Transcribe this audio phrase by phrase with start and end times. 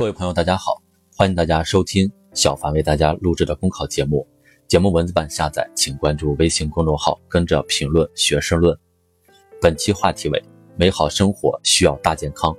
[0.00, 0.80] 各位朋友，大家好，
[1.14, 4.26] 欢迎大家收听小凡为大家录制的公考节目。
[4.66, 8.74] 节目文字版下载，请关注微信公众号，跟着评论学申论。
[9.60, 10.42] 本期话题为：
[10.74, 12.56] 美好生活需要大健康。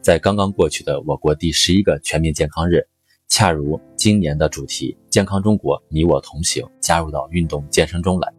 [0.00, 2.88] 在刚刚过去的我国第十一个全民健康日，
[3.28, 8.32] 恰如今年的主题“健康中国，你我同行”加入到运动健身中来。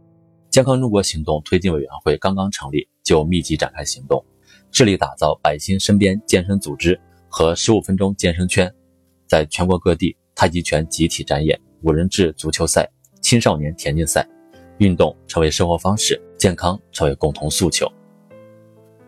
[0.49, 4.25] 健康中国行动推进委员会刚刚成立，就密集展开行动，
[4.71, 6.99] 致力打造百姓身边健身组织。
[7.37, 8.73] 和十五分钟健身圈，
[9.27, 12.89] 在全国各地，太极拳集体展演、五人制足球赛、
[13.19, 14.25] 青少年田径赛，
[14.77, 17.91] 运动成为生活方式，健康成为共同诉求。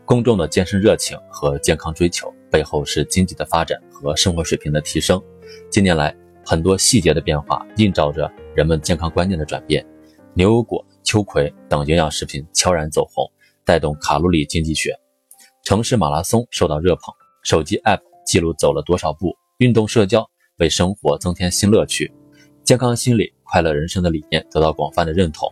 [0.03, 5.23] 公众的健身热情和健康追求背后是经济的发展和生活水平的提升。
[5.71, 6.13] 近年来，
[6.45, 9.85] 很多细节的变化映照着人们健康观念的转变。
[10.33, 13.25] 牛油果、秋葵等营养食品悄然走红，
[13.63, 14.93] 带动卡路里经济学。
[15.63, 18.01] 城市马拉松受到热捧，手机 App。
[18.27, 22.11] 记录走了多少步，运动社交为生活增添新乐趣，
[22.65, 25.49] 健康心理、快乐人生的理念得到广泛的认同，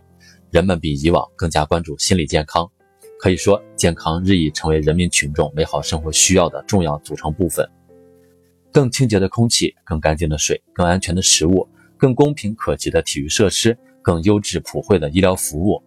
[0.50, 2.70] 人们比以往更加关注心理健康。
[3.18, 7.66] 可以说，健康日益成为人民群众美好生活需要的重要组成部分。
[8.70, 15.82] 更清洁的空气、更干净的水、更安全的食物、更公平可及的体育设施、更优质普惠的医疗服务，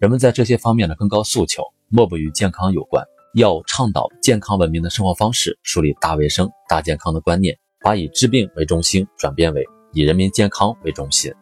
[0.00, 3.06] 人们在这些方面的更高诉求，莫不与健康有关。
[3.34, 11.32] 要倡导健康文明的生活方式，树立大卫生、大健康的观念，把以治病为中心转变为以人民健康为中心。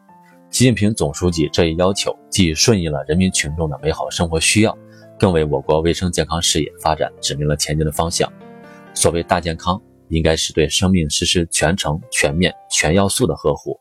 [0.50, 4.78] 习近平总书记这一要求，既顺应了人民群众的美好生活需要，
[5.18, 8.32] 更为我国卫生健康事业发展指明了前进的方向。
[8.94, 13.76] 所谓大健康，应该是对生命实施全程、全面、全要素的呵护，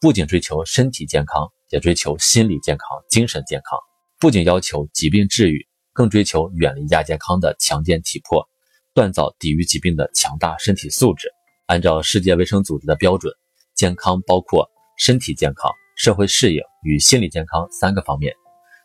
[0.00, 3.78] 不仅追求身体健康，也追求心理健康、精神健康，
[4.18, 5.66] 不仅要求疾病治愈。
[5.94, 8.46] 更追求远离亚健康的强健体魄，
[8.92, 11.28] 锻造抵御疾病的强大身体素质。
[11.66, 13.32] 按照世界卫生组织的标准，
[13.74, 18.34] 健康包括身体健康、社会适应与心理健康三个方面。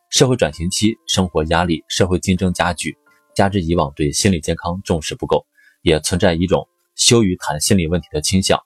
[0.09, 2.95] 社会转型期，生活压力、社会竞争加剧，
[3.35, 5.45] 加之以往对心理健康重视不够，
[5.81, 8.59] 也存在一种羞于谈心理问题的倾向。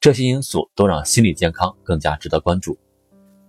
[0.00, 2.78] 这些因素都让心理健康更加值得关注。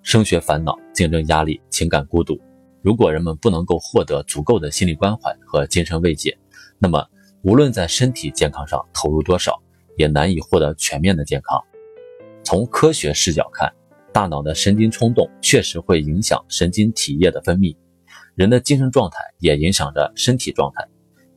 [0.03, 2.37] 升学烦恼、竞争压力、情感孤独。
[2.81, 6.35] 如果人们不能够获得足够的心理关怀和精神慰藉，
[6.79, 7.05] 那么
[7.43, 9.61] 无论在身体健康上投入多少，
[9.97, 11.61] 也难以获得全面的健康。
[12.43, 13.71] 从科学视角看，
[14.11, 17.75] 大脑的神经冲动确实会影响神经体液的分泌，
[18.33, 20.83] 人的精神状态也影响着身体状态。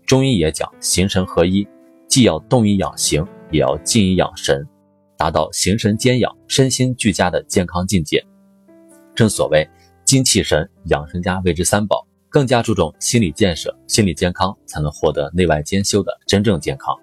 [0.06, 1.68] 中医也讲形神合一，
[2.08, 4.66] 既要动以养形，也要静以养神，
[5.18, 8.24] 达到形神兼养、身心俱佳的健康境界。
[9.14, 9.68] 正所谓。
[10.14, 16.94] 精气神养生家谓之三宝，更加注重心理建设、心理健康，才能获得内外兼修的真正健康。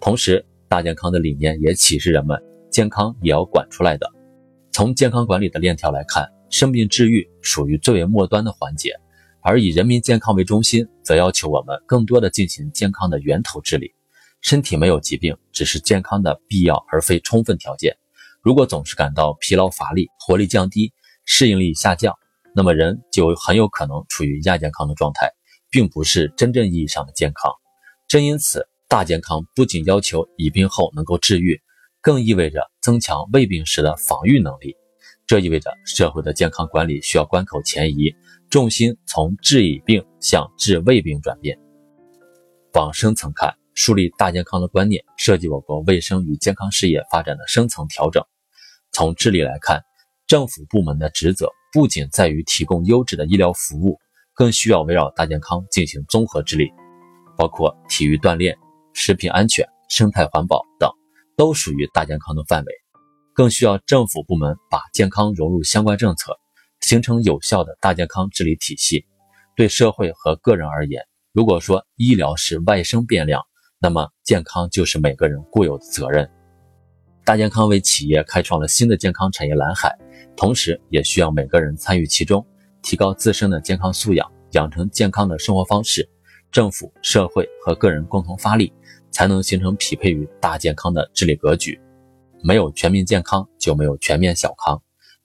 [0.00, 2.36] 同时，大健康的理念也启示人们，
[2.68, 4.10] 健康也要管出来的。
[4.72, 8.92] 从健康管理的链条来看，生病治愈属于最为末端的环节，
[9.40, 13.94] 而以人民健康为中心，则要求我们更多的进行健康的源头治理。
[14.40, 17.96] 身体没有疾病，只是健康的必要而非充分条件。
[18.40, 20.92] 如果总是感到疲劳乏力、活力降低、
[21.24, 22.12] 适应力下降，
[22.54, 25.30] 那么人就很有可能处于亚健康的状态，
[25.70, 27.52] 并不是真正意义上的健康。
[28.08, 31.60] 正因此，大健康不仅要求已病后能够治愈，
[32.00, 34.76] 更意味着增强未病时的防御能力。
[35.26, 38.14] 这意味着社会的健康管理需要关口前移，
[38.50, 41.58] 重心从治已病向治未病转变。
[42.74, 48.22] 往深层看，树立大健康的观念，涉及我国卫生与健康事业发展的深层调整。
[48.92, 49.82] 从治理来看，
[50.26, 51.48] 政府部门的职责。
[51.72, 53.98] 不仅在于提供优质的医疗服务，
[54.34, 56.70] 更需要围绕大健康进行综合治理，
[57.38, 58.54] 包括体育锻炼、
[58.92, 60.90] 食品安全、生态环保等，
[61.34, 62.72] 都属于大健康的范围。
[63.34, 66.36] 更需要政府部门把健康融入相关政策，
[66.82, 69.06] 形成有效的大健康治理体系。
[69.56, 71.02] 对社会和个人而言，
[71.32, 73.40] 如果说医疗是外生变量，
[73.80, 76.30] 那么健康就是每个人固有的责任。
[77.24, 79.96] 大健康为企业开创了新的健康产业蓝海。
[80.36, 82.44] 同时，也需要每个人参与其中，
[82.82, 86.08] 提高自身的健康素养，养成健康的生活方式。
[86.50, 88.72] 政府、社会和个人共同发力，
[89.10, 91.80] 才能形成匹配于大健康的治理格局。
[92.42, 94.82] 没有全民健康，就没有全面小康。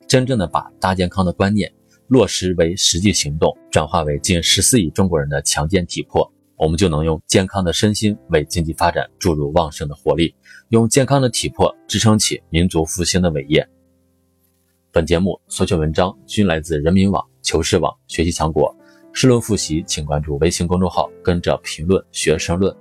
[0.08, 1.74] 真正的把大健康的观念
[2.08, 10.34] 落实为实际行动，转化为近十四亿中国人的强健体魄，我们就能用健康的身心为经济发展注入旺盛的活力，
[10.70, 13.66] 用健康的体魄支撑起民族复兴的伟业。
[14.92, 18.76] 本节目所选文章均来自人民网、求是网、学习强国。
[19.14, 22.76] 试论复习，请关注微信公众号，跟着评论学申论。